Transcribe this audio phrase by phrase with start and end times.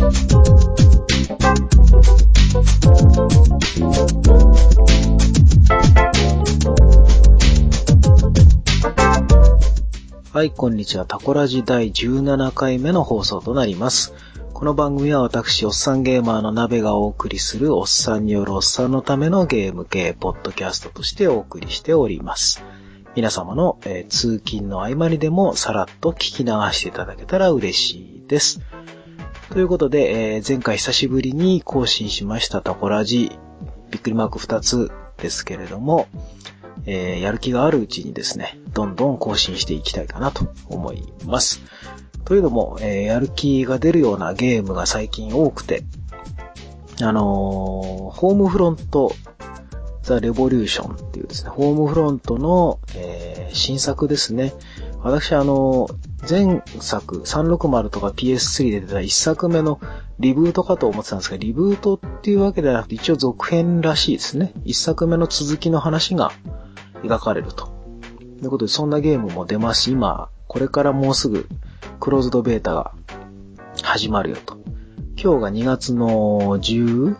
[0.00, 0.04] は
[10.44, 11.04] い、こんにちは。
[11.04, 14.14] タコラジ第17回目の放送となります。
[14.52, 22.62] この番組は私、おっさんゲーマーの鍋がお送りするおっさんによるおっさんのためのゲーム系ポッドキャストとしてお送りしております。
[23.16, 28.60] 皆様の、えー、通勤の合間にでもさらっと聞き流していただけたら嬉しいです。
[29.50, 33.38] ということで、えー、前回久しぶりに更新しましたタコラジ、
[33.90, 36.06] びっくりマーク2つですけれども、
[36.84, 41.62] えー、やる気があるうちにですね、どんどん更新していきたいかなと思います。
[42.26, 45.82] というのも、えー、やる気が出るようなゲームが最近多くて、
[47.00, 49.12] あのー、ホームフロント
[50.02, 54.52] ザ・レボリューションっていうですね、ホームフロントの、えー、新作ですね。
[55.02, 55.88] 私あの、
[56.28, 59.80] 前作360とか PS3 で出た1作目の
[60.18, 64.52] リブートかと思ってたんですが、リブートっていうわけではなくて一応続編らしいですね。
[64.64, 66.32] 1作目の続きの話が
[67.02, 67.66] 描かれると。
[68.40, 71.48] ということで、そんなゲームも出ますし、今、これからもうすぐ
[72.00, 72.92] クローズドベータが
[73.82, 74.58] 始まるよと。
[75.20, 77.16] 今日が2月の11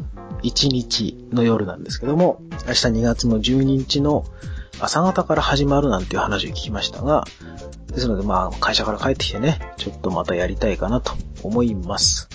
[0.68, 4.24] 日の夜なんですけども、明日2月の12日の
[4.80, 7.24] 朝方から始まるなんていう話を聞きましたが、
[7.88, 12.28] ですのでまあ会社から帰ってきてね、ちょっとまたやりたいかなと思います。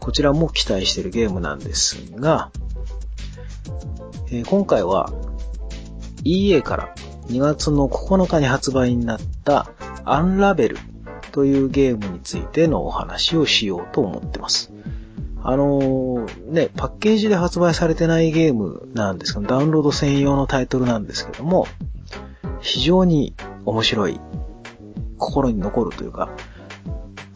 [0.00, 2.50] こちらも期待してるゲームなんですが、
[4.30, 5.12] えー、今回は
[6.24, 6.94] EA から
[7.28, 9.70] 2月の9日に発売になった
[10.04, 10.78] アンラベル
[11.32, 14.72] というゲームについてのお話をしようと思ってます。
[15.42, 21.66] あのー、ね、パッケージで発売されてないゲームなんですけど、ダウンロード専用のタイトルなんですけども、
[22.60, 24.20] 非常に面白い、
[25.18, 26.30] 心に残るというか、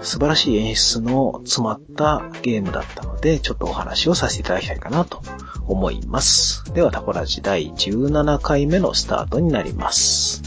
[0.02, 5.20] 素晴らしい演出の詰まったゲームだったので、ちょっとお話をさせていただきたいかなと
[5.66, 6.64] 思います。
[6.72, 10.42] では、タコラジ第17回目のスタートになります。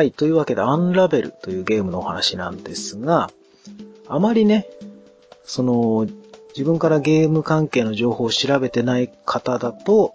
[0.00, 0.12] はい。
[0.12, 3.28] というわけで、アンラベルというゲームのお話なんですが、
[4.08, 4.66] あまりね、
[5.44, 6.06] その、
[6.56, 10.14] 自分からゲーム関係の情報を調べてない方だと、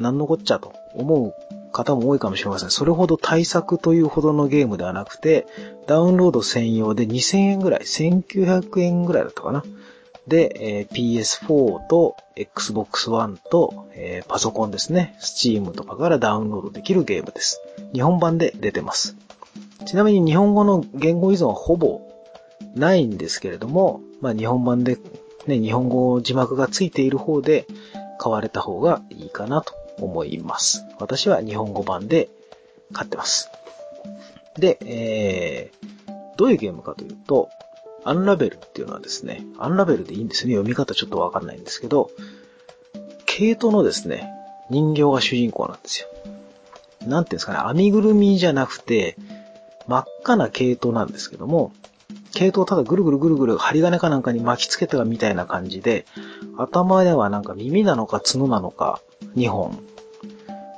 [0.00, 1.34] 何のこっちゃと思う
[1.70, 2.70] 方も多いかもしれません。
[2.70, 5.46] それほど対策というほどのゲームではなくて、
[5.86, 9.64] ダウンロード専用で2000円ぐらい、1900円ぐらいだったかな。
[10.26, 17.60] で、えー、PS4 と Xbox One と、えー、パソコンですね、Steam とかからダウンロードできるゲームです。
[17.92, 19.16] 日本版で出てます。
[19.86, 22.00] ちなみに日本語の言語依存はほぼ
[22.74, 24.98] ないんですけれども、まあ日本版で
[25.46, 27.66] ね、日本語字幕がついている方で
[28.18, 30.84] 買われた方がいいかなと思います。
[30.98, 32.28] 私は日本語版で
[32.92, 33.48] 買ってます。
[34.58, 37.48] で、えー、どういうゲームかというと、
[38.08, 40.52] アンラベルっていうのはですね、アンラベルでいいんですね。
[40.54, 42.10] 読み方ちょっとわかんないんですけど、
[43.26, 44.30] 毛糸のですね、
[44.70, 46.08] 人形が主人公なんですよ。
[47.06, 49.16] なんていうんですかね、編みぐるみじゃなくて、
[49.86, 51.72] 真っ赤な毛糸なんですけども、
[52.34, 56.06] 毛糸をただぐるぐるぐるぐる針金かなんかに巻きつけたみたいな感じで、
[56.56, 59.00] 頭ではなんか耳なのか角なのか
[59.36, 59.78] 2本、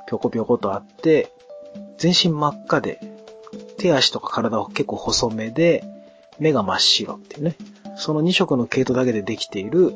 [0.07, 1.31] ぴょこぴょことあって、
[1.97, 2.99] 全身真っ赤で、
[3.77, 5.83] 手足とか体は結構細めで、
[6.39, 7.55] 目が真っ白っていうね。
[7.97, 9.93] その2色の毛糸だけでできている、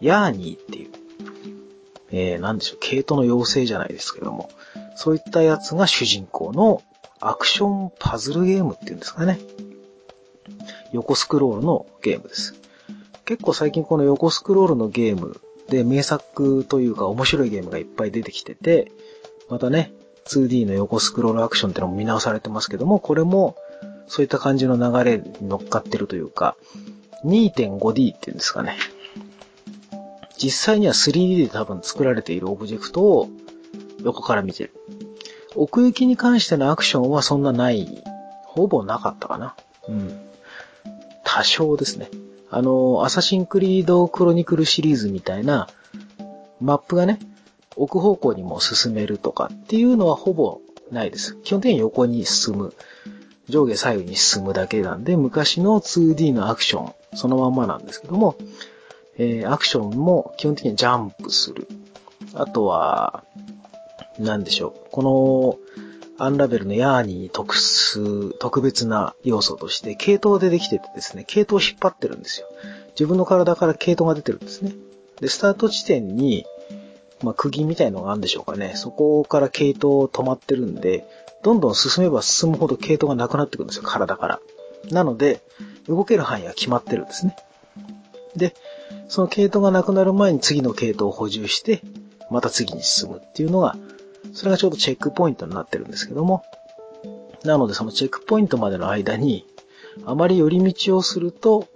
[0.00, 0.90] ヤーニーっていう、
[2.10, 4.50] えー、なんでしょう、毛糸の妖精じゃないですけども、
[4.96, 6.82] そういったやつが主人公の
[7.20, 9.38] アクションパズルゲームっていうんですかね。
[10.92, 12.54] 横スクロールのゲームです。
[13.24, 18.92] 結構最近この横スクロールのゲームで名作というか面白いゲームがいっぱい出てきてて、
[19.48, 19.92] またね、
[20.26, 23.56] 2D の横スクロールアクションってのも見直されてますけども、これも
[24.06, 26.56] そういった感じの流れに乗っかってるというか、
[27.24, 28.76] 2.5D っていうんですかね。
[30.36, 33.28] 実際には 3D で多分作られているオブジェクトを
[34.02, 34.72] 横から見てる。
[35.54, 38.02] 奥行きに関してのアクションはそんなない、
[38.44, 39.54] ほぼなかったかな。
[39.88, 40.20] うん。
[41.24, 42.10] 多少ですね。
[42.50, 45.68] あの、アサシンクリードクロニクルシリーズみたいな、
[46.60, 47.18] マップがね、
[47.76, 50.60] 奥方向にも進めるとかっていうのはほぼ
[50.90, 51.36] ないです。
[51.42, 52.74] 基本的に横に進む。
[53.48, 58.36] 上下左右に進むだけなんで、昔の 2D のアクション、そのまんまなんですけども、
[59.18, 61.68] えー、アクションも基本的にジャンプする。
[62.34, 63.24] あとは、
[64.18, 64.88] なんでしょう。
[64.90, 65.58] この、
[66.18, 72.46] アンラベルのヤーニー特殊、特別な要素として、系統でできててですね、系統を引っ張ってるんですよ。
[72.90, 74.72] 自分の体から系統が出てるんですね。
[75.20, 76.46] で、スタート地点に、
[77.22, 78.72] まあ、釘みたいのがあるんでしょうかね。
[78.76, 81.06] そこから系統止まってるんで、
[81.42, 84.40] どんどん進めば進むほど系統がなくなってくるんですよ、体から。
[84.90, 85.42] なので、
[85.88, 87.36] 動ける範囲は決まってるんですね。
[88.36, 88.54] で、
[89.08, 91.82] その系統がなくなる前に次の系統を補充して、
[92.30, 93.76] また次に進むっていうのが、
[94.32, 96.42] それがちょうどチェックポイントになってるんですけども、
[97.44, 99.44] なのでそのチェックポイントまでの間に、
[100.06, 101.68] あまり寄り道をすると、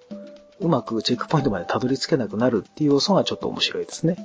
[0.60, 4.16] うまくチェックポイントまでたどり着けなくなるっていう要素がちょっと面白いですね。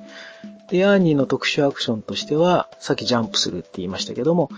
[0.69, 4.49] で、ヤーニーの特殊アクションとしては、さっきジャンプするって言いましたけども、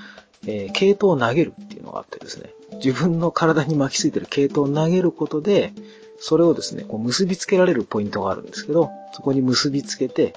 [0.45, 2.53] えー、系統を投げるっていうのがあってですね、
[2.83, 5.73] 自分の体に巻きついてる系統を投げることで、
[6.19, 10.33] それをですね、こう結びつけられるポイントがあるんですけど、そこに結びつけて、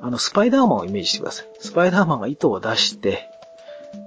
[0.00, 1.46] あの、スパイダーマンをイメージしてください。
[1.60, 3.28] スパイダーマンが糸を出して、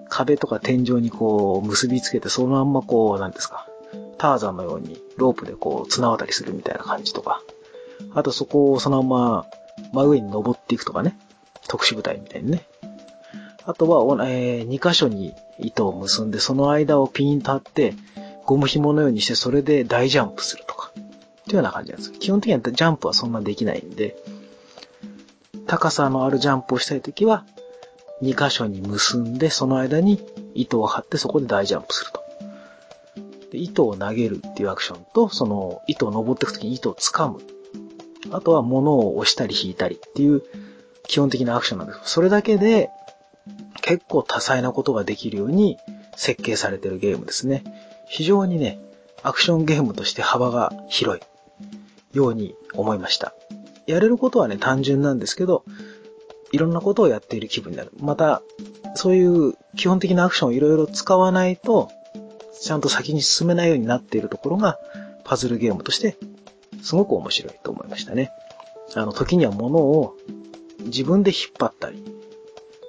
[0.09, 3.67] 壁とか天井にこう結びつけて、そのまんまこう、なんですか、
[4.17, 7.41] ターザンのようにロープでこう綱渡りするみたいな感じとか、
[8.13, 9.45] あとそこをそのまま
[9.93, 11.17] 真上に登っていくとかね、
[11.67, 12.65] 特殊部隊みたいにね。
[13.67, 17.93] あとは、えー、2箇所に糸を結んで、その間をピンと張って、
[18.45, 20.93] ゴム紐のようにして、それで大ジャンプするとか。
[21.47, 22.13] というような感じなんです。
[22.13, 24.15] 基本的にはジャンプはそんなできないんで、
[25.65, 27.45] 高さのあるジャンプをしたいときは、
[28.21, 30.21] 2箇所に結んで、その間に
[30.55, 32.23] 糸を張ってそこで大ジャンプすると。
[33.51, 37.41] で糸を投げるっていうアクションと、その糸を登っていくときに糸を掴む。
[38.31, 40.41] あとは物を押したり引いたりっていう
[41.05, 41.99] 基本的なアクションなんです。
[42.05, 42.89] それだけで
[43.81, 45.77] 結構多彩なことができるように
[46.15, 47.63] 設計されているゲームですね。
[48.07, 48.79] 非常にね、
[49.23, 53.33] アクションゲームとして幅が広いように思いました。
[53.85, 55.63] やれることはね、単純なんですけど、
[56.51, 57.91] いろんなことをやっている気分になる。
[57.99, 58.41] また、
[58.95, 61.89] そういう基本的なアクションをいろいろ使わないと、
[62.59, 64.77] ちゃんと先に進めないようになっているところが、
[65.23, 66.17] パズルゲームとして、
[66.81, 68.31] すごく面白いと思いましたね。
[68.95, 70.15] あの、時には物を
[70.85, 72.16] 自分で引っ張ったり。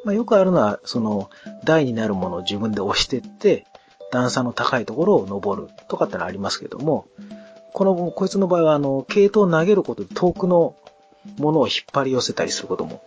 [0.09, 1.29] まあ、よくあるのは、その、
[1.65, 3.67] 台になるものを自分で押してって、
[4.11, 7.09] 段差の高いところを登るとかってのはありますけども、
[7.75, 10.75] この、こいつの場合は、あの、系統を投げることで遠くの
[11.37, 13.03] ものを引っ張り寄せたりすることも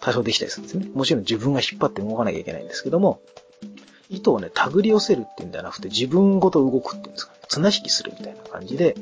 [0.00, 0.88] 多少できたりするんですね。
[0.94, 3.20] もちろん自分が引っ張って動かなきゃいけないんですけども、
[4.08, 7.40] 糸をね、手繰り寄せるっていうんじゃなくて自分ごと動くっていうんですかね。
[7.48, 8.96] 綱引きするみたいな感じで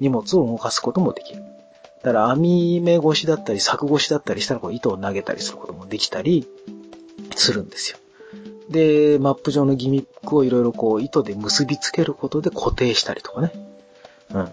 [0.00, 1.44] 荷物を動かすこともできる。
[2.02, 6.46] だから網目越しだったり柵越しだったりしたらこう糸を投げたりすることもできたり
[7.36, 7.98] するんですよ。
[8.70, 13.52] で、マップ上のギミックをいろいろこう糸で結びつけることで固定したりとかね。
[14.30, 14.48] うん。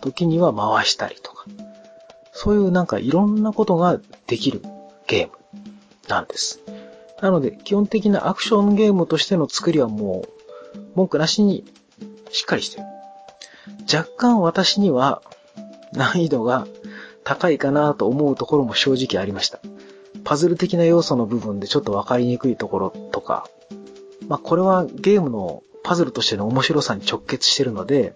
[0.00, 1.46] 時には回したりとか。
[2.32, 4.62] そういうなんかいろんなことができる
[5.06, 5.32] ゲーム
[6.08, 6.60] なんです。
[7.20, 10.24] なので、基本的なアクションゲームとしての作りはも
[10.74, 11.64] う、文句なしに
[12.30, 12.84] しっかりしてる。
[13.92, 15.22] 若干私には
[15.92, 16.66] 難易度が
[17.24, 19.60] 高いかなと思うところも正直ありました。
[20.24, 23.48] パズル的な要素の部分でちょっとわかりにくいところとか、
[24.28, 28.14] まあこれはゲームのパズルとしての面白さに直結してるので、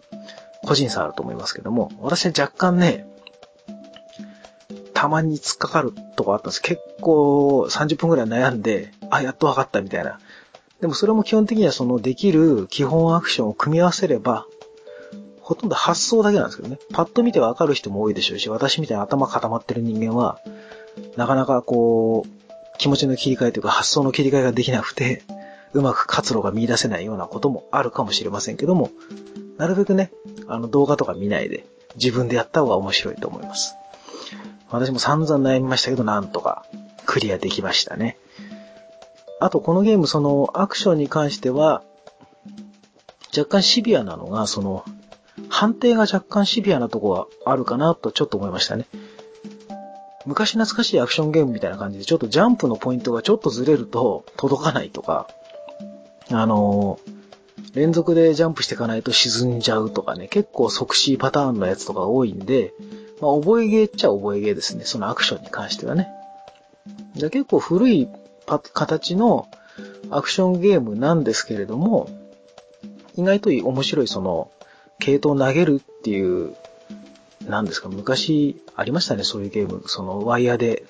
[0.64, 3.06] 個人差あると思いますけども、私は若干ね、
[4.94, 6.62] たまに突っかかるとこあったんです。
[6.62, 10.18] 結構30分くらい悩んで、あ、やっとわかったみたいな。
[10.80, 14.46] でもそれも基本的にはそのできる基本アクションを組み合わせれば、
[15.46, 16.76] ほとんど発想だけなんですけどね。
[16.92, 20.40] パッと見てわかる人も多いでしょうし、私みたいな頭固まってる人間は、
[21.16, 25.22] なかなかこう、気持ちの切り替えというか発想の切り替えができなくて、
[25.72, 28.90] うまく活路が見出せないようなこともあるかもしれませんけども、
[29.56, 30.10] なるべくね、
[30.48, 33.76] あの動画とか見ないで自分でやった方が面白いと思います。
[34.68, 36.66] 私も散々悩みましたけど、なんとか
[37.04, 38.18] クリアできましたね。
[39.38, 41.84] あと、このゲーム、その、アクションに関しては、
[43.36, 44.84] 若干シビアなのが、その、
[45.48, 48.86] 判定が若干シビアなとこがあるかなとちょっと思いましたね。
[50.24, 55.28] 昔懐かしいアクションゲームみたいな感じで、ちょっとジャンプのポイントがちょっとずれると届かないとか、
[56.30, 56.98] あの、
[57.74, 62.72] 連続でジャンプしていかないと沈んじゃうとかね、結構即死パターンのやつとか多いんで、
[63.20, 64.84] まあ、覚えゲーっちゃ覚えゲーですね。
[64.84, 66.08] そのアクションに関してはね。
[67.14, 68.08] じゃ結構古い
[68.46, 69.48] 形の
[70.10, 72.08] アクションゲームなんですけれども、
[73.16, 74.50] 意外と面白いその、
[74.98, 76.54] 系統投げるっていう、
[77.46, 79.84] なんですか、昔ありましたね、そういうゲーム。
[79.86, 80.84] そのワイヤーで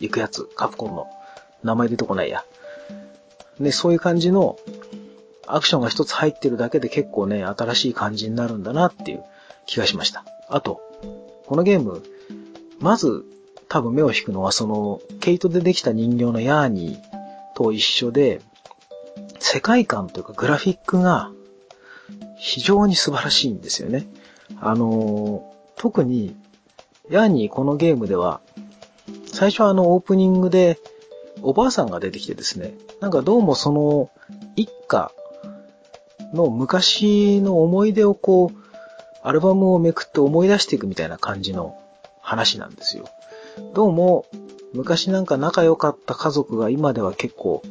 [0.00, 1.06] 行くやつ、カプコンの。
[1.62, 2.44] 名前出てこないや。
[3.58, 4.58] ね、そういう感じの
[5.46, 9.24] アクションが一つ入ってるだけで結構ね、新しい感じになるんだなっていう
[9.66, 10.24] 気がしました。
[10.48, 10.80] あと、
[11.46, 12.02] このゲーム、
[12.78, 13.24] まず
[13.68, 16.98] 多分目を引くのはその、毛糸でできた人形のヤーニー
[17.56, 18.40] と一緒で、
[19.40, 21.30] 世界観というかグラフィックが
[22.38, 24.06] 非常に素晴らしいんですよね。
[24.60, 26.36] あの、特に、
[27.10, 28.40] ヤーニーこのゲームでは、
[29.26, 30.78] 最初はあのオープニングで
[31.42, 34.10] おばあさんが出てきてですね、なんかどうもその
[34.56, 35.10] 一家
[36.32, 38.56] の昔の思い出をこう、
[39.22, 41.78] アルバムをめくって思い出していくみたいな感じの
[42.20, 43.08] 話なんですよ。
[43.74, 44.26] どうも、
[44.74, 47.62] 昔なんか仲良かった家族が今では結構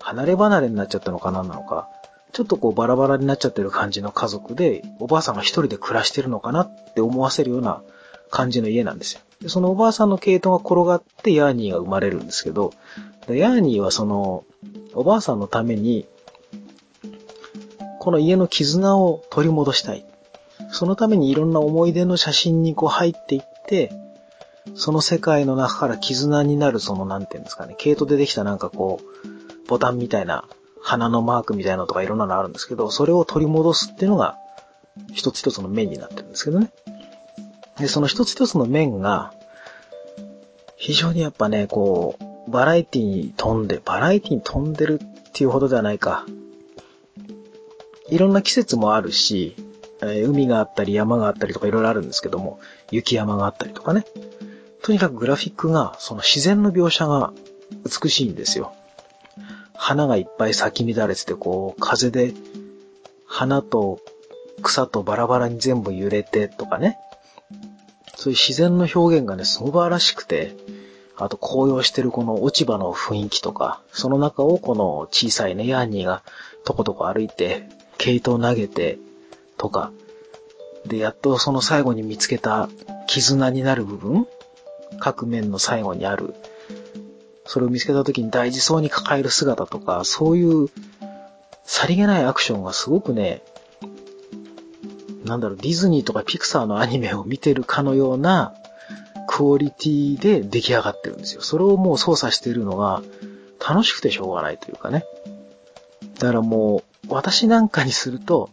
[0.00, 1.88] 離れ離れになっちゃったのかななのか、
[2.34, 7.82] ちょっとこうバラバラになっちゃってる感じの家族で、おばあさんが一人で暮らしてるのかなって思わせるような
[8.28, 9.20] 感じの家なんですよ。
[9.40, 12.72] でそのおばあさんの系統が転がってヤーニーが生まれるんですけど、
[13.28, 14.44] ヤーニーはその、
[14.94, 16.06] おばあさんのために、
[18.00, 20.04] この家の絆を取り戻したい。
[20.72, 23.92] そのためにいろんな思い出の写真にこう入っていって、
[24.74, 30.44] その世界の中から絆になるその、なんていうんですかね、毛糸でできたなんかこう、ボタンみたいな、
[30.84, 34.36] 花のマークみたいなのとかいろんなのあるんですけど、それを取り戻すっていうのが、
[35.14, 36.70] 一つ一つの面になってるんですけどね。
[37.78, 39.32] で、その一つ一つの面が、
[40.76, 46.26] 非常にやっぱね、こう、バラエティに飛んで、バラエティに飛んでるっていうほどではないか。
[48.10, 49.56] いろんな季節もあるし、
[50.02, 52.60] え海があったり山があったりとかいろいろあるんですけども、
[52.90, 54.04] 雪山があったりとかね。
[54.82, 57.32] とにかくグラフィックが、その自然の描写が
[57.90, 58.74] 美しいんですよ。
[59.74, 62.32] 花がいっぱい咲き乱れてて、こう、風で
[63.26, 64.00] 花と
[64.62, 66.98] 草とバラバラに全部揺れてとかね。
[68.16, 70.54] そういう自然の表現がね、素晴らしくて、
[71.16, 76.22] あと紅葉してるこの落ち葉の雰囲気とか、その中をこの小さいね、ヤーニーが
[76.64, 78.98] とことこ歩いて、毛糸を投げて、
[79.56, 79.92] とか、
[80.86, 82.68] で、やっとその最後に見つけた
[83.06, 84.26] 絆になる部分
[84.98, 86.34] 各面の最後にある、
[87.46, 90.68] それを見つけた時に大事そうに抱える姿とか、そういう
[91.64, 93.42] さりげないアクションがすごくね、
[95.24, 98.54] なんだろう、ディズニーとかピクサーのアニメを見てるかのような
[99.26, 101.40] クオリティで出来上がってるんですよ。
[101.40, 103.02] それをもう操作しているのが
[103.66, 105.04] 楽しくてしょうがないというかね。
[106.18, 108.50] だからもう、私なんかにすると、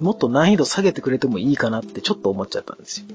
[0.00, 3.06] もっと難易度下げてくれてもいいかなってちょっと思っちゃったんですよ。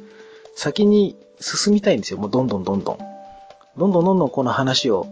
[0.56, 2.20] 先に進みたいんですよ。
[2.20, 3.11] もうどんどんどんどん。
[3.78, 5.08] どんどんどんどんこの話を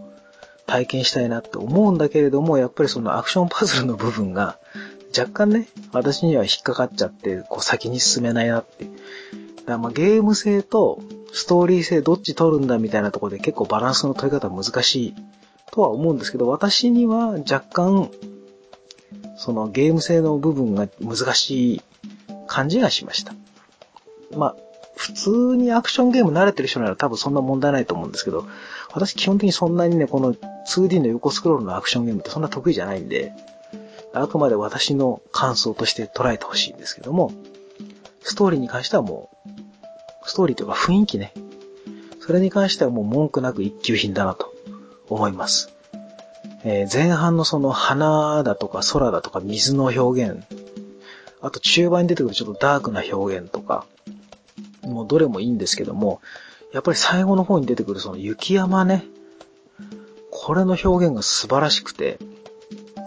[0.66, 4.58] 体験したいなって思うんだけれども、やっぱりそのアクションパズルの部分が
[5.16, 8.84] 若干ね、私には引っかかっちゃって、こう先に進めないなって。
[8.84, 8.92] だか
[9.72, 11.00] らまあゲーム性と
[11.32, 15.14] ストーリー性どっち取るんだみたいなところで結構バランスの取り方難しい
[15.72, 18.10] とは思うんですけど、私には若干
[19.36, 21.82] そのゲーム性の部分が難しい
[22.46, 23.32] 感じがしました。
[24.36, 24.56] まあ、
[25.00, 28.46] 普通にアクションゲーム慣れてる人なら多分そんな問題ないと思うんですけど、
[28.92, 33.32] 私基本的にそんなにね、この 2D の横スクロールのアクションゲームってそんな得意じゃないんで、
[34.12, 37.32] あくまで私の感想として捉えてほしいんですけども、
[38.22, 41.32] ストーリーに関してはもう、ストーリーというか雰囲気ね、
[42.20, 44.52] それに関してはもう文句なく一級品だなと
[45.08, 45.72] 思います。
[46.62, 50.44] えー、前半のその花だとか空だとか水の表現、
[51.40, 53.86] あと中盤に出てくるちょっとダークな表現とか、
[54.90, 56.20] もうどれもいいんですけども、
[56.72, 59.04] やっぱり最後の方に出てくるその雪山ね、
[60.30, 62.18] これの表現が素晴らしくて、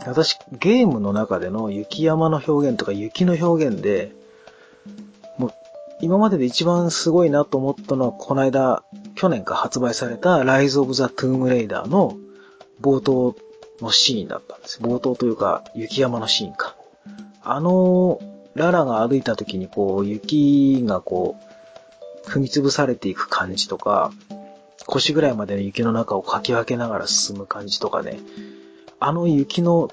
[0.05, 4.11] 私、ゲームの中での雪山の表現とか雪の表現で、
[5.37, 5.53] もう、
[6.01, 8.83] 今までで一番すごいなと思ったのは、この間、
[9.15, 12.17] 去年か発売された、ライズ・オブ・ザ・トゥーム・レイダーの
[12.81, 13.35] 冒頭
[13.79, 14.81] のシーンだったんです。
[14.81, 16.75] 冒頭というか、雪山のシーンか。
[17.41, 18.19] あの、
[18.55, 21.52] ララが歩いた時にこう、雪がこう、
[22.25, 24.11] 踏み潰されていく感じとか、
[24.85, 28.19] 腰ぐらいまでの雪の中をかき分けながら進む感じとかね、
[28.99, 29.89] あの雪の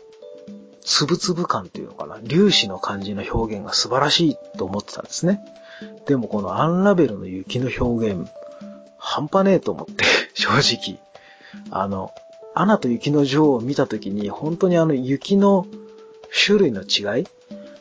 [0.82, 5.40] つぶつぶ感っていうのかな、粒子の感じの表現が素晴らしいと思ってたんですね。
[6.06, 8.28] でもこのアンラベルの雪の表現、
[8.98, 10.98] 半端ねえと思って、 正直。
[11.70, 12.12] あの、
[12.54, 15.66] アナと雪の女王を見たときに、本当にあの雪の
[16.46, 17.26] 種類の違い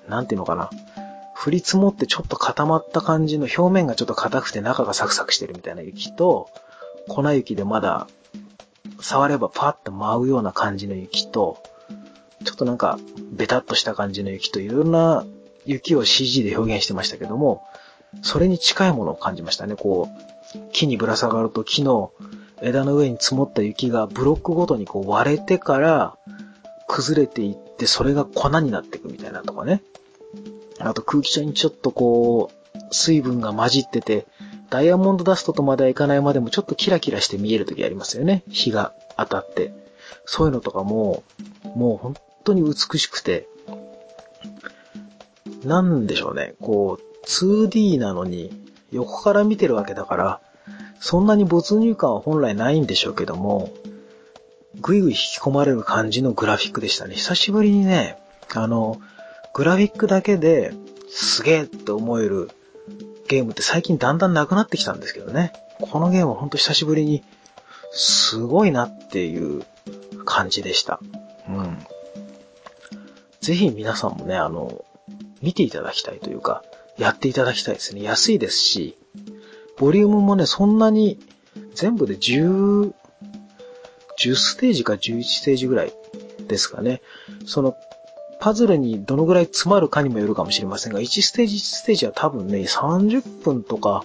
[0.08, 0.70] なんていうのかな。
[1.42, 6.50] 降り積もってちょっと固まった感じの表面がちょっと硬くて中がサクサクしてるみたいな雪と、
[7.08, 8.08] 粉雪でまだ
[9.00, 11.64] 触ればパッと舞うような感じの雪と、
[12.44, 13.00] ちょっとなんか
[13.32, 15.26] ベタっとした感じの雪といろんな
[15.66, 17.64] 雪を CG で表現してましたけども、
[18.22, 19.76] それに近いものを感じましたね。
[19.76, 20.10] こ
[20.56, 22.12] う、木にぶら下がると木の
[22.62, 26.18] 枝の上に積もった雪がブロックごとにこう割れてから
[26.88, 29.82] 崩れていって、それが粉になっていくみたいなとかね。
[30.80, 34.28] あと空気中にちょっとこう、水分が混じってて、
[34.70, 38.44] ダイヤモンドダストとまではいかないまでもちょっとキラキラして見える時ありますよね。
[38.50, 39.74] 日が当たって。
[40.26, 41.24] そういうのとかも、
[41.76, 43.48] もう本当に美しくて、
[45.64, 48.52] なんでしょうね、こう、2D なのに
[48.92, 50.42] 横から見てるわけだから、
[51.00, 53.72] そんなに没入感は本来ないんでしょうけども、
[54.82, 57.16] ぐいぐい引き込まれる感じのグラフィックでしたね。
[57.16, 58.18] 久しぶりにね、
[58.54, 59.00] あの、
[59.54, 60.74] グラフィックだけで
[61.10, 62.50] すげえって思える
[63.28, 65.54] ゲームって最近だんだんなくなってきたんですけどね。
[65.80, 67.24] このゲームはほんと久しぶりに
[67.92, 69.64] すごいなっていう
[70.26, 71.00] 感じでした。
[71.48, 71.78] うん。
[73.42, 74.84] ぜひ皆さんもね、あの、
[75.42, 76.64] 見ていただきたいというか、
[76.98, 78.04] やっていただきたいですね。
[78.04, 78.98] 安いですし、
[79.78, 81.18] ボリュームもね、そんなに
[81.74, 82.94] 全部で10、
[84.20, 85.94] 10ステージか11ステージぐらい
[86.48, 87.02] ですかね。
[87.46, 87.76] その、
[88.40, 94.04] パズルにどのぐらい詰まるかにもよるかもしれませんが、1ステージ1ステージは多分ね、30分とか、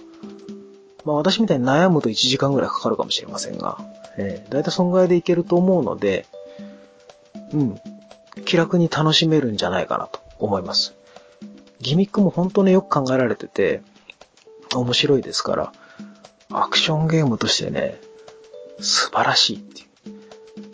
[1.05, 3.77] まあ私みたいに悩むと1時間ぐらいかかるかもしれませんが、
[4.17, 6.25] えー、だいたいそんぐらいでいけると思うので、
[7.53, 7.79] うん、
[8.45, 10.95] 気楽に楽しめるんじゃないかなと思います。
[11.79, 13.81] ギミックも本当によく考えられてて、
[14.73, 15.73] 面白いですから、
[16.49, 17.99] アクションゲームとしてね、
[18.79, 19.85] 素晴らしいっていう。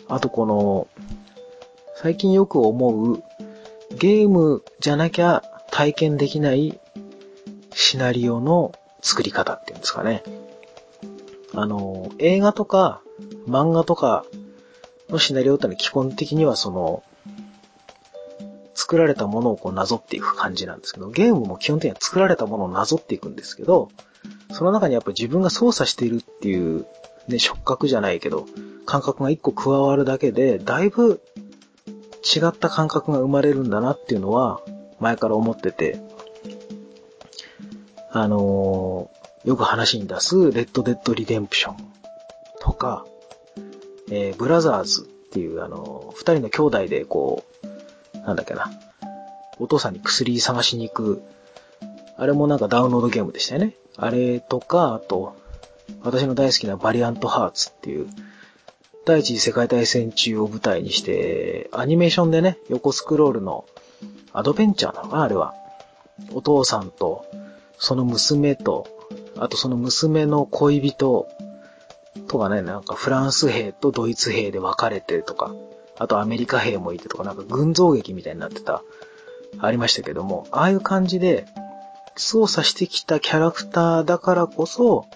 [0.08, 0.88] あとこの、
[1.96, 3.22] 最近よく思う、
[3.98, 6.78] ゲームじゃなきゃ体験できない
[7.74, 10.22] シナリオの作り方っていうんですかね。
[11.54, 13.02] あの、映画とか
[13.46, 14.24] 漫画とか
[15.08, 17.02] のシナリオってのは基本的にはその、
[18.74, 23.90] 作られたものをこうなぞっていく感じなんですけど、ゲームも基本的には作られたものをなぞっていくんですけど、
[24.50, 26.86] その中にやっぱ自分が操作しているっていう、
[27.28, 28.46] ね、触覚じゃないけど、
[28.86, 31.20] 感覚が一個加わるだけで、だいぶ
[32.22, 34.60] 違った感覚が生まれるんだなっていうのは、
[35.00, 36.00] 前から思ってて、
[38.10, 41.76] あのー、よく話に出す、レッドデッドリデンプション
[42.60, 43.04] とか、
[44.10, 47.44] えー、ブラザーズっていう、あのー、二人の兄弟でこ
[48.14, 48.70] う、なんだっけな、
[49.58, 51.22] お父さんに薬探しに行く、
[52.16, 53.74] あれもなんかダウンロードゲームでしたよね。
[53.96, 55.34] あれとか、あと、
[56.02, 58.06] 私の大好きなバリアントハーツっていう、
[59.04, 63.64] 第一次世界大戦中を舞台にして、アニメーションでね、横スクロールの
[64.32, 65.54] アドベンチャーなのかな、あれは。
[66.32, 67.24] お父さんと、
[67.78, 68.86] その娘と、
[69.36, 71.26] あとその娘の恋人
[72.28, 75.52] とかね、なんかフランス兵とドイツ兵で分かれてとか、
[75.98, 78.82] あとアメリカ兵もいてとか、なんか群像劇みたいになってた、
[79.58, 81.46] ありましたけども、ああいう感じで、
[82.16, 85.06] 操作してきたキャラクターだからこそ、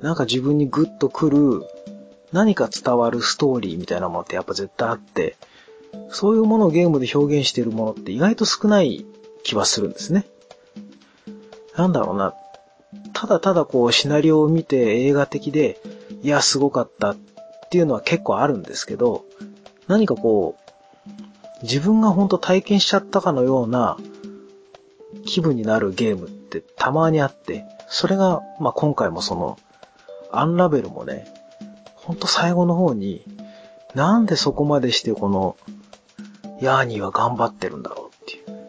[0.00, 1.62] なんか自分にグッとくる、
[2.32, 5.36] 何か伝わるストーリーみたいなものってやっぱ絶対あって、
[6.10, 9.04] そういうものをゲームで表現しているものって意外と少ない
[9.44, 10.24] 気はするんですね。
[11.76, 12.34] なんだろうな、
[13.12, 15.80] ただただこうシナリオを見て映画的で、
[16.22, 17.16] いや、すごかったっ
[17.70, 19.24] ていうのは結構あるんですけど、
[19.86, 23.96] 何かこう、自分がほんと体験しちゃったかのような
[25.26, 29.58] 気分になるゲームってたまにあって、それが、まあ、今回もその、
[30.30, 31.26] アンラベルもね、
[32.04, 33.24] ほんと最後の方に、
[33.94, 35.56] なんでそこまでしてこの、
[36.60, 38.62] ヤーニーは頑張ってるんだろうっていう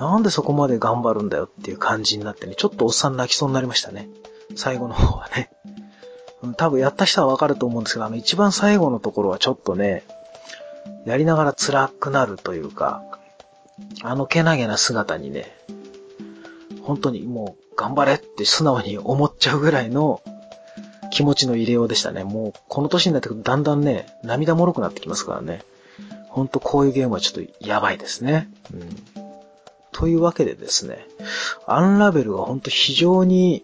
[0.00, 4.08] なんでそこまで頑張るんだよっていう感じになってね、ちょっとおっさん泣きそうになりましたね。
[4.56, 5.50] 最後の方はね。
[6.56, 10.04] 多分やった人はわかると思うんですけど、あの一番最後のところはちょっとね、
[11.04, 13.02] やりながら辛くなるというか、
[14.02, 15.54] あのけなげな姿にね、
[16.82, 20.22] 本当にもう頑張れって素直に思っちゃうぐらいの
[21.10, 22.24] 気持ちの入れようでしたね。
[22.24, 25.62] もうこの年になってくるとだんだんね、涙もろくなってきますからね。
[26.28, 28.48] ほんとこういうゲームはちょっとやばいですね。
[28.72, 29.30] うん
[29.92, 31.06] というわけでですね、
[31.66, 33.62] アンラベルがほんと非常に、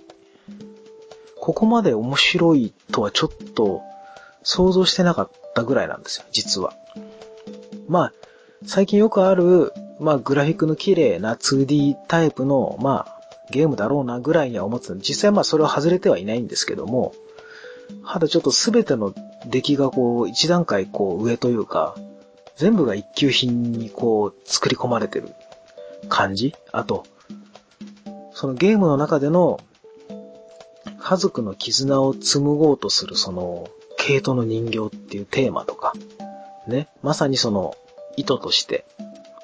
[1.41, 3.81] ここまで面白いとはちょっと
[4.43, 6.75] 想像してなかったぐらいなんですよ、実は。
[7.89, 8.13] まあ、
[8.67, 17.15] 最近よくある、まあ、グラフィックの綺麗な 2D タイプの、まあ、ゲームだろうなぐらいには思ってた実際まあそれは外れてはいないんですけども、
[18.07, 19.15] ただちょっとすべての
[19.47, 21.95] 出来がこう、一段階こう上というか、
[22.57, 25.29] 全部が一級品にこう、作り込まれてる
[26.09, 26.55] 感じ？
[26.73, 27.05] あと、
[28.33, 29.61] そのゲームの中での
[30.99, 33.69] 家族の絆を紡ごうとするその、
[33.99, 35.93] 毛糸の人形っていうテーマとか、
[36.67, 37.75] ね、まさにその
[38.17, 38.85] 意図として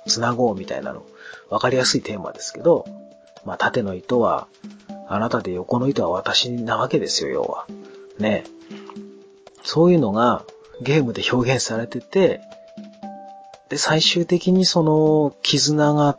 [0.06, 1.04] 繋ごうみたいなの、
[1.50, 2.86] わかりやすいテーマですけど、
[3.44, 4.48] まあ縦の糸は
[5.08, 7.66] あなたで横の糸は私なわけですよ、要は。
[8.18, 8.44] ね。
[9.62, 10.44] そういうのが
[10.80, 12.40] ゲームで表現されてて、
[13.68, 16.18] で、最終的にその絆が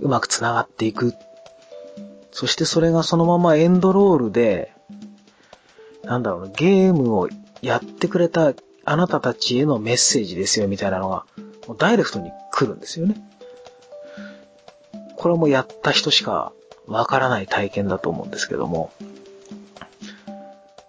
[0.00, 1.14] うまく繋がっていく。
[2.32, 4.72] そしてそれがそのままエンドロールで、
[6.02, 7.28] なんだろうな、ゲームを
[7.62, 8.54] やってくれた
[8.84, 11.24] あなたたちへのメッセージですよみたいなのが
[11.78, 13.16] ダイレクトに来るんですよね。
[15.16, 16.52] これもやった人しか
[16.86, 18.92] わからない体験だと思うんですけども、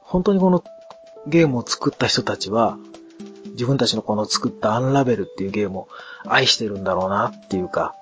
[0.08, 0.64] 本当にこの
[1.28, 2.78] ゲームを作った人たちは、
[3.52, 5.88] 自分たちのこの作ったアンラベルっていうゲームを
[6.26, 7.96] 愛してるんだろうなっていうか、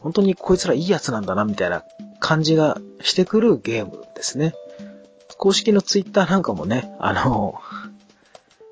[0.00, 1.82] 本当にこいつらいいやつなんだなみたいな
[2.20, 4.54] 感じがしてくるゲームですね。
[5.38, 7.58] 公式のツイッターなんかもね、あの、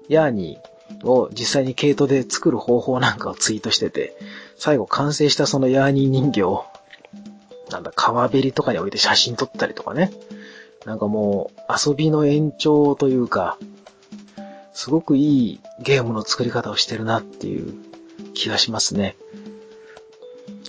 [0.09, 4.15] ヤーニーを実際に毛糸で作る方法なんかをツイートしてて、
[4.57, 6.67] 最後完成したそのヤーニー人形を、
[7.71, 10.13] なんだ、川べりとかに置いて写真撮ったりとかね。
[10.85, 13.59] なんかもう遊びの延長というか、
[14.73, 17.75] すごくいいゲームの作り方をしてるなっていう
[18.35, 19.17] 気がしますね。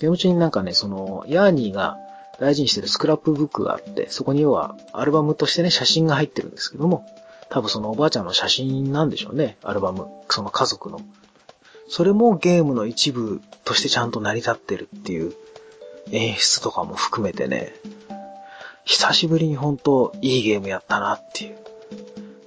[0.00, 1.96] ゲーム中になんかね、その、ヤーニーが
[2.38, 7.06] 大事にしてるスクラップブックがあって、そこに要はアルバムとしてね、写真が入ってるんですけども、
[7.48, 10.06] 多分そのおばあちゃんの写真なんでしょうね、アルバム。
[10.28, 11.00] その家族の。
[11.88, 15.34] それもゲームの一部としてちゃんと成り立ってるっていう
[16.10, 17.74] 演出とかも含めてね、
[18.84, 21.56] 久しぶりに本当いいゲームやったなっていう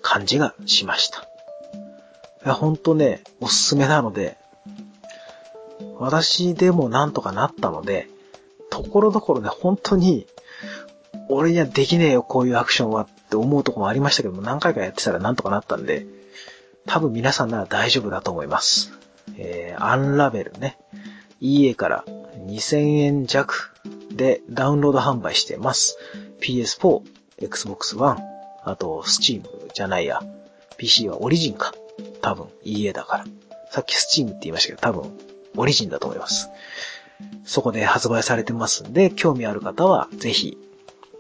[0.01, 1.21] 感じがしました。
[1.21, 4.37] いや、ほんとね、おすすめなので、
[5.99, 8.07] 私でもなんとかなったので、
[8.69, 10.27] ところどころね、本当に、
[11.29, 16.05] 俺にはできねえよ、こういうアクションはって思うとこもありましたけども、何回かやってたらなんとかなったんで、
[16.85, 18.93] 多分皆さんなら大丈夫だと思います。
[19.37, 20.77] えー、アンラベルね。
[21.41, 22.05] EA から
[22.45, 23.71] 2000円弱
[24.11, 25.97] でダウンロード販売してます。
[26.41, 27.01] PS4、
[27.41, 28.17] Xbox One、
[28.63, 30.21] あと Steam じゃないや。
[30.77, 31.73] PC はオリジンか。
[32.21, 33.25] 多分 EA だから。
[33.71, 35.17] さっき Steam って言いましたけど、多分
[35.55, 36.49] オリジンだと思います。
[37.45, 40.57] そこで発売されてますんで、興味ある方はぜひ、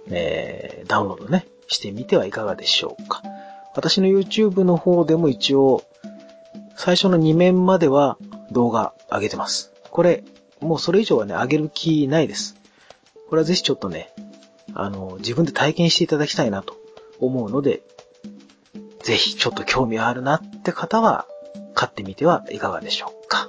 [0.09, 3.21] えー、ダウンロードね、してみてはいかがでしょうか。
[3.75, 5.83] 私の YouTube の方でも一応、
[6.75, 8.17] 最初の2面までは
[8.51, 9.71] 動画上げてます。
[9.91, 10.23] これ、
[10.59, 12.55] もうそれ以上はね、上げる気ないです。
[13.29, 14.13] これはぜひちょっとね、
[14.79, 16.77] あの、自分で体験していただきたいなと
[17.19, 17.81] 思うので、
[19.01, 21.25] ぜひちょっと興味あるなって方は、
[21.73, 23.47] 買ってみてはいかがでしょうか。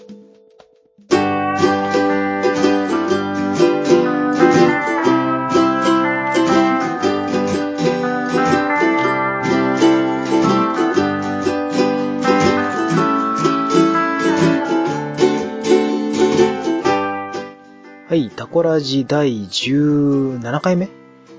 [18.08, 20.88] はい、タコラジ第17回目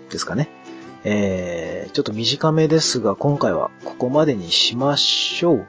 [0.10, 0.50] ですかね。
[1.04, 5.67] えー、ちょっと短めですが、今回はここまでにしましょう。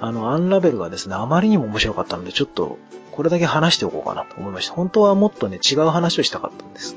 [0.00, 2.78] あの、アンラベルがですね、あまりにも面白かったので、ちょっと、
[3.12, 4.74] これだけ話しておこうかなと思いました。
[4.74, 6.96] 本当はもっとね、違う話をしたかったんです。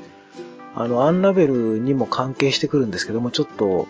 [0.74, 3.88] あの、アンラベルにも関係してくるんですけども、ちょっと、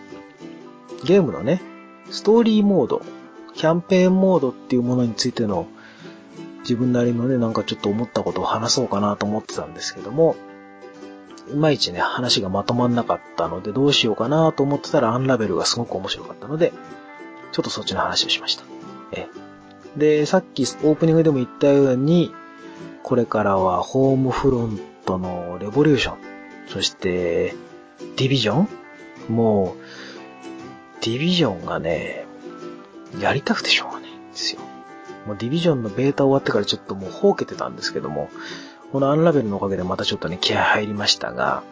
[1.03, 1.61] ゲームのね、
[2.09, 3.01] ストーリーモード、
[3.53, 5.67] キャンペーンモードっていうものについての、
[6.61, 10.35] 自分なりのね、なんかちょっと思ったことを話そうかなと思ってたんですけども、
[11.49, 16.71] いまいちね、話がまとまんなかったので、どうしようかなと思ってたら、アンラベルがすごく面白かったので、
[17.51, 18.63] ちょっとそっちの話をしました。
[19.11, 19.27] え
[19.97, 22.33] で、さっきオープニングでも言ったように、
[23.03, 26.17] これからはホームフロントのレボリューション、
[26.67, 27.55] そして、
[28.15, 28.61] ディビジョ
[29.29, 29.35] ン？
[29.35, 32.25] もう、ディビジョンがね、
[33.19, 34.61] やりたくてしょうがないんですよ。
[35.27, 38.29] もうディビジョンのベータ終わってからちょっともう放けてたんですけども、
[38.91, 41.63] このアンラベルのおかげでまたちょっとね、気合入りましたが、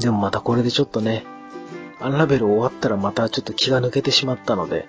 [0.00, 1.24] でもまたこれでちょっとね、
[2.00, 4.88] アンラベル終わったらまたちょっと気が抜けてしまったので、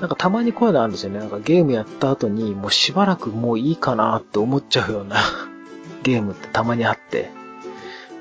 [0.00, 1.18] なんかたまにこういうのあるんですよね。
[1.18, 5.16] なんかゲームやった後にもうしばらくもういいかなって思っちゃうような
[6.02, 7.30] ゲームってたまにあって。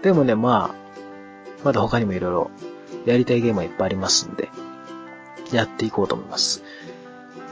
[0.01, 0.75] でもね、まあ、
[1.63, 2.51] まだ他にもいろいろ
[3.05, 4.49] やりたいゲームはいっぱいありますんで、
[5.51, 6.63] やっていこうと思います。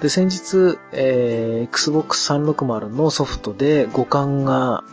[0.01, 4.83] で、先日、えー、Xbox 360のソフトで互換が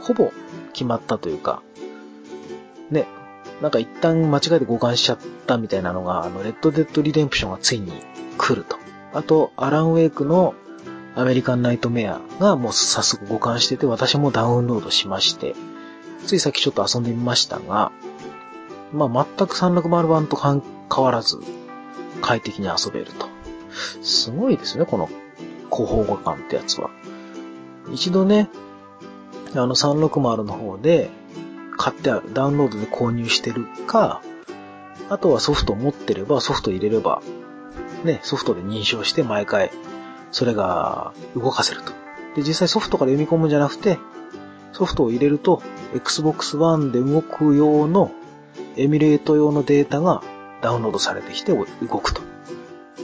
[0.00, 0.32] ほぼ
[0.72, 1.62] 決まったというか、
[2.90, 3.06] ね、
[3.60, 7.92] なんか一旦間違えて互換しちゃったみたいなのが、あの、レッドデッドリデンプションがついに
[8.36, 8.76] 来ると。
[9.12, 10.54] あと、アランウェイクの
[11.14, 15.54] アメリカンナイトメアがもう早速互換してて、私もダウンロードしまして、
[16.26, 17.92] ついさっきちょっと遊んでみましたが、
[18.92, 20.62] まあ、全く360版と変
[21.04, 21.38] わらず、
[22.22, 23.37] 快適に遊べると。
[24.02, 25.08] すごいですね、この
[25.70, 26.90] 広報互換ってやつは。
[27.92, 28.48] 一度ね、
[29.54, 31.10] あの360の方で
[31.76, 34.20] 買ってある、ダウンロードで購入してるか、
[35.08, 37.22] あとはソフトを持ってればソフト入れれば、
[38.04, 39.70] ね、ソフトで認証して毎回
[40.30, 41.92] それが動かせると。
[42.36, 43.98] で、実際ソフトから読み込むんじゃなくて、
[44.72, 45.62] ソフトを入れると
[45.94, 48.12] Xbox One で動く用の
[48.76, 50.22] エミュレート用のデータが
[50.60, 51.64] ダウンロードされてきて動
[51.98, 52.22] くと。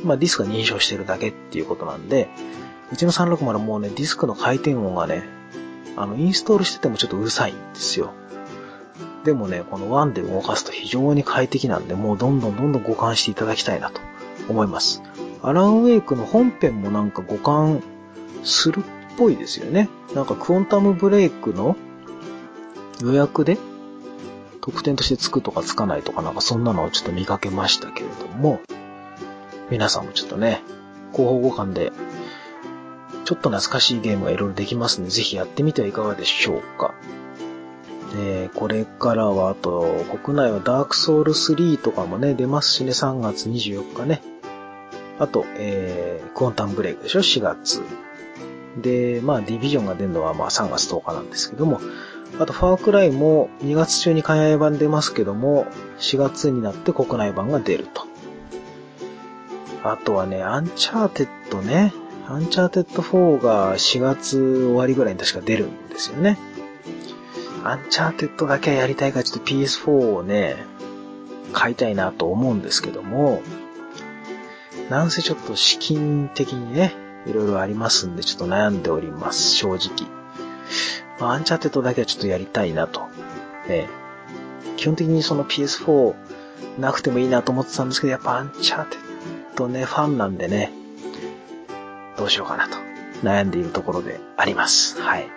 [0.05, 2.29] まあ、ディスクが認証してるだけっていうことなんで、
[2.93, 5.25] うちの360もうね、ディスクの回転音がね、
[5.97, 8.12] あの、インストールしててもちょっとうるさいんですよ。
[9.25, 14.01] でもね、この1で動かすと非常に快適なんで、もうどんどんどんどん互換していただきたいなと
[14.49, 15.03] 思います。
[15.43, 17.83] アランウェイクの本編もなんか互換
[18.45, 18.83] するっ
[19.17, 19.88] ぽいですよね。
[20.14, 21.77] なんかクォンタムブレイクの
[23.03, 23.59] 予約で
[24.61, 28.61] 特典としてつくとかつかないとかなんかそんなのをちょっと見かけましたけれども、
[29.70, 30.62] 皆さんもちょっとね、
[31.12, 31.92] 広報互換で
[33.24, 36.94] ちょっと懐かしいゲームがいろいろできますので、ぜひやってみてはいかがでしょうか。
[38.14, 44.22] で、これからは、あと、国内はダークソウル3とかもね、出ますしね、3月24日ね。
[45.18, 47.83] あと、えー、クォンタムブレイクでしょ、4月。
[48.77, 51.81] で、まあ、ディビジョンが出るのは、まあ、3月10日なんですけども、
[52.38, 55.66] あと、ファークライも2月中に海外版出ますけども、
[55.98, 58.13] 4月になって国内版が出ると。
[59.85, 61.92] あとはね、アンチャーテッドね。
[62.27, 66.38] アンチャーテッド4が4月終わりぐらいに確か出るんですよね。
[67.64, 70.57] アンチャーテッドだけはやりたいからちょっと PS4 をね、
[71.53, 73.42] 買いたいなと思うんですけども、
[74.88, 76.94] なんせちょっと資金的にね、
[77.27, 80.09] いろいろありますんでちょっと悩んでおります、正直。
[81.20, 83.03] まあ、アンチャーテッドだけはちょっとやりたいなと。
[83.68, 83.87] え
[84.77, 86.14] 基本的にその PS4
[86.79, 89.13] なくてもいいなと思ってたんですけど、やっぱアンチャーテッド
[89.57, 90.71] ドね、ファンなんでね、
[92.17, 92.77] どうしようかなと
[93.23, 95.01] 悩んでいるところであります。
[95.01, 95.29] はい。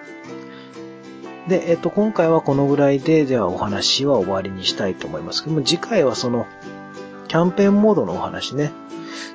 [1.48, 6.46] で、えっと、今回はこのぐらいで、ではお話は終わりにしたいと思いますけども、次回はその、
[7.28, 8.72] キャンペーンモードのお話ね、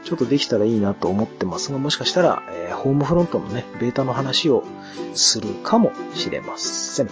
[0.05, 4.65] ちょっとできたらいいなと思ってますが、もしかしたら、えー、ホームフロントのね、ベータの話を
[5.15, 7.09] するかもしれません。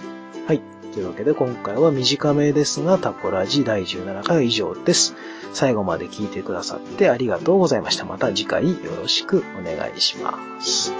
[0.46, 0.79] はい。
[0.92, 5.14] というわけで今回は短めですが、タコラジ第17回は以上です。
[5.52, 8.04] 最後まで聞いてくださってありがとうございました。
[8.04, 10.92] また次回よろしくお願いします。